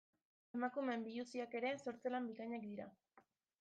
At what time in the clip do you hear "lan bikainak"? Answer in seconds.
2.17-2.71